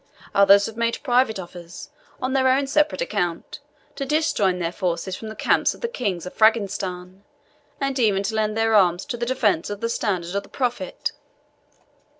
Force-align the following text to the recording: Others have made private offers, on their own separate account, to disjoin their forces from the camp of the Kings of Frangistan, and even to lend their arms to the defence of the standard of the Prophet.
Others 0.33 0.65
have 0.65 0.75
made 0.77 0.97
private 1.03 1.37
offers, 1.37 1.91
on 2.19 2.33
their 2.33 2.47
own 2.47 2.65
separate 2.65 3.01
account, 3.01 3.59
to 3.95 4.03
disjoin 4.03 4.57
their 4.57 4.71
forces 4.71 5.15
from 5.15 5.27
the 5.29 5.35
camp 5.35 5.75
of 5.75 5.81
the 5.81 5.87
Kings 5.87 6.25
of 6.25 6.33
Frangistan, 6.35 7.21
and 7.79 7.99
even 7.99 8.23
to 8.23 8.33
lend 8.33 8.57
their 8.57 8.73
arms 8.73 9.05
to 9.05 9.15
the 9.15 9.27
defence 9.27 9.69
of 9.69 9.79
the 9.79 9.89
standard 9.89 10.33
of 10.33 10.41
the 10.41 10.49
Prophet. 10.49 11.11